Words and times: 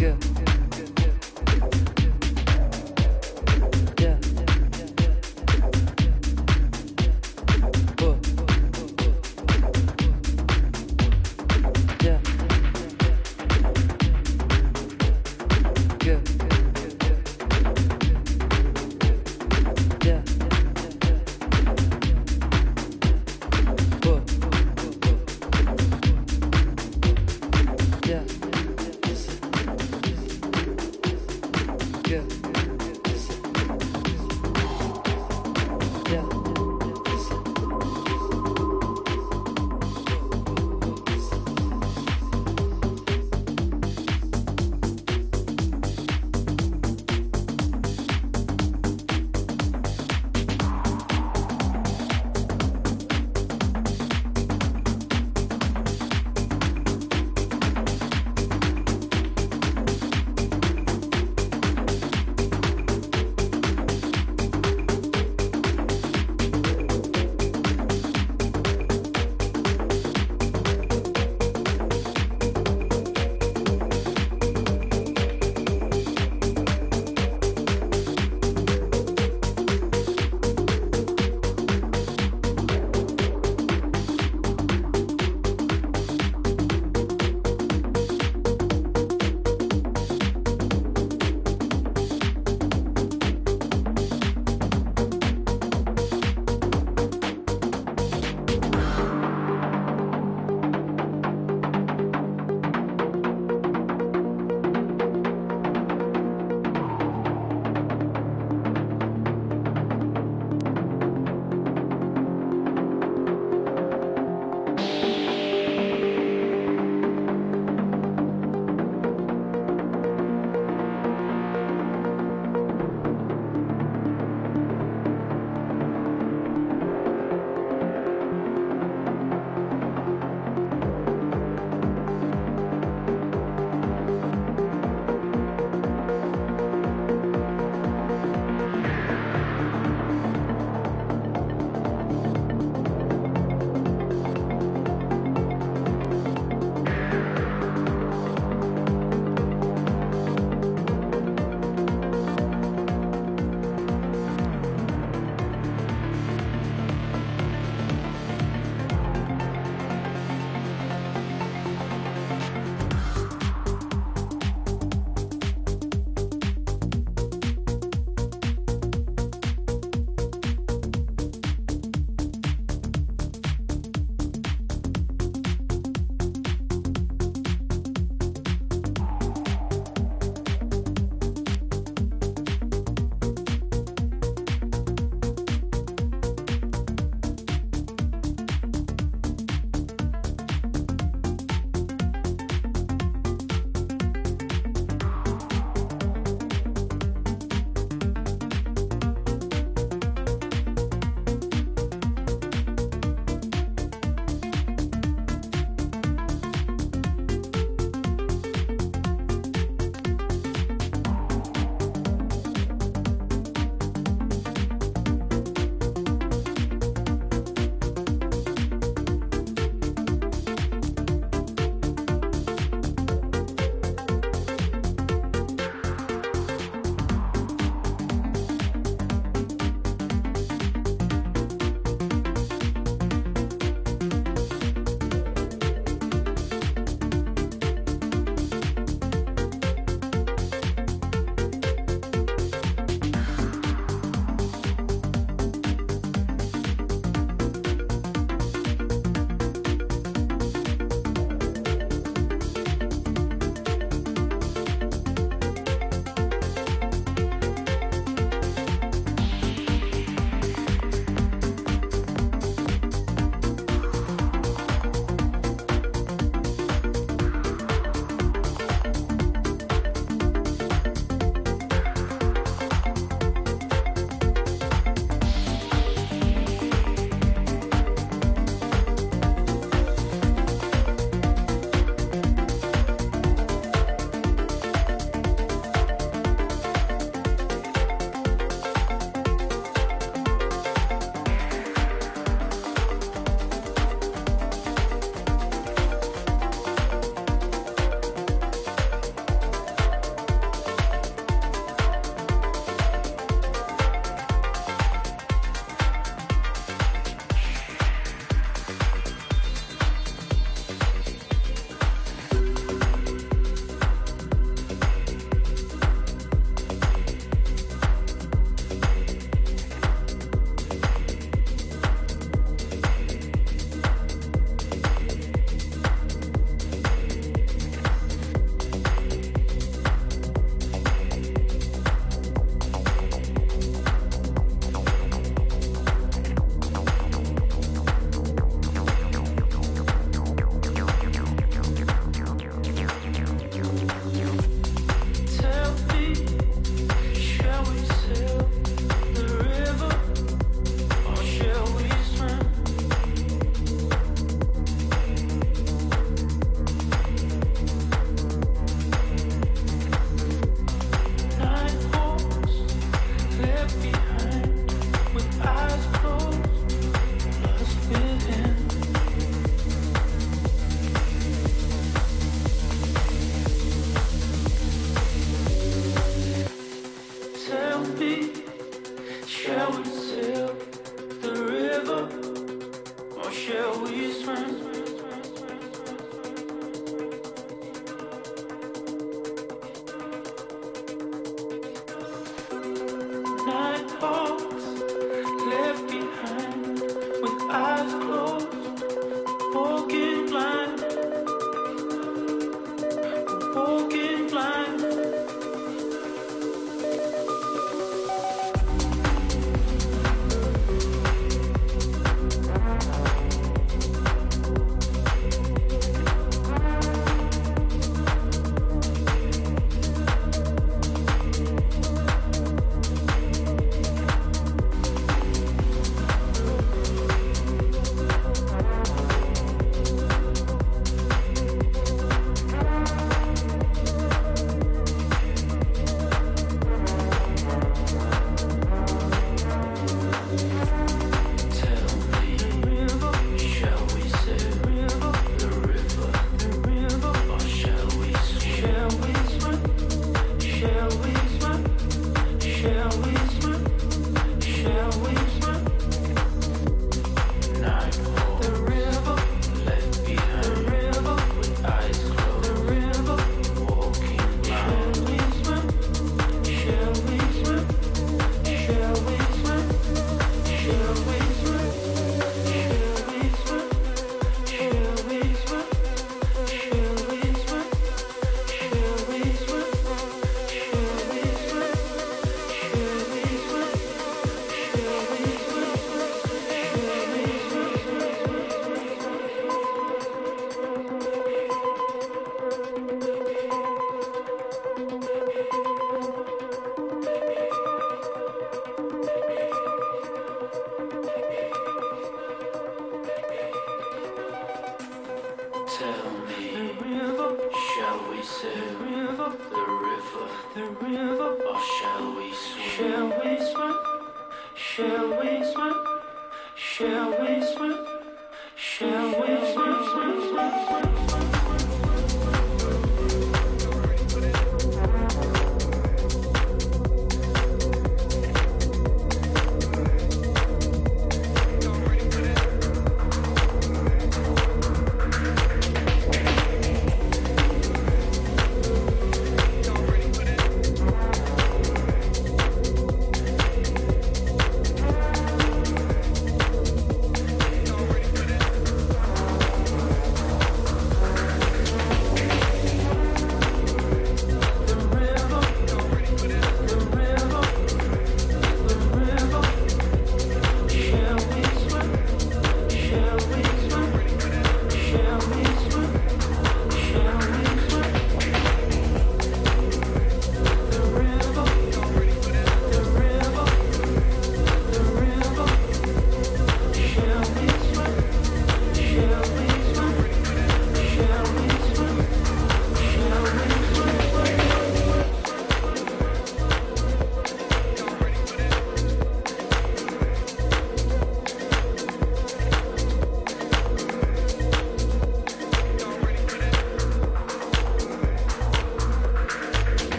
yeah. 0.00 0.29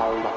Bye. 0.00 0.30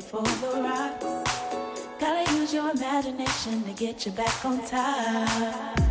for 0.00 0.22
the 0.22 0.60
rocks. 0.62 1.04
Gotta 1.98 2.32
use 2.34 2.52
your 2.52 2.70
imagination 2.70 3.62
to 3.64 3.72
get 3.72 4.06
you 4.06 4.12
back 4.12 4.44
on 4.44 4.64
top. 4.66 5.87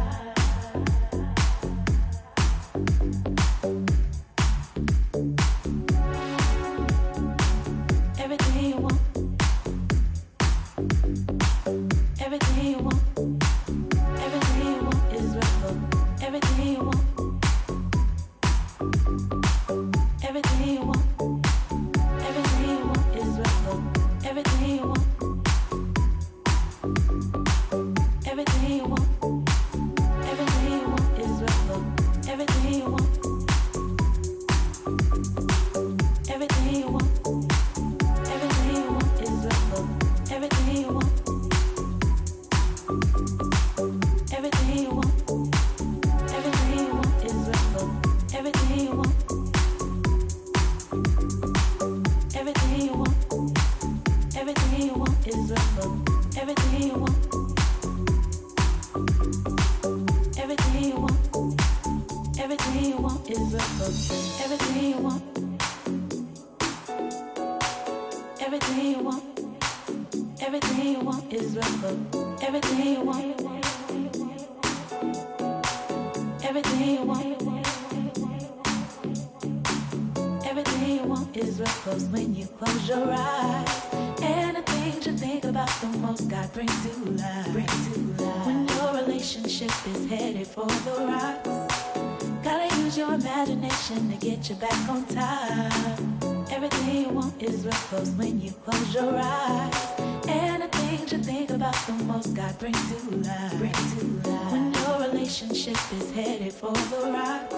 the 101.88 102.04
most 102.04 102.34
God 102.34 102.58
brings 102.60 102.78
to 102.90 103.16
life. 103.18 103.58
Bring 103.58 103.72
to 103.72 104.30
life. 104.30 104.52
When 104.52 104.74
your 104.74 105.10
relationship 105.10 105.78
is 105.94 106.12
headed 106.12 106.54
for 106.54 106.72
the 106.72 107.12
rocks, 107.12 107.56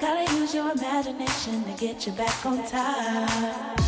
gotta 0.00 0.32
use 0.36 0.54
your 0.54 0.70
imagination 0.70 1.64
to 1.64 1.72
get 1.72 2.06
you 2.06 2.12
back 2.12 2.46
on 2.46 2.64
time. 2.66 3.87